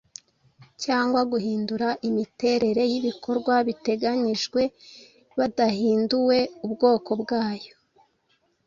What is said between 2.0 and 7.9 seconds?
imiterere y’ibikorwa biteganyijwe hadahinduwe ubwoko bwayo,